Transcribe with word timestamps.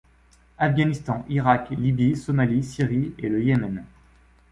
Afghanistan, 0.57 1.23
Irak, 1.29 1.69
Libye, 1.69 2.15
Somalie, 2.15 2.63
Syrie 2.63 3.13
et 3.19 3.29
Le 3.29 3.43
Yémen. 3.43 3.83